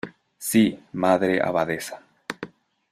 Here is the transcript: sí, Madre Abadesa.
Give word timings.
sí, 0.49 0.63
Madre 0.93 1.39
Abadesa. 1.39 2.01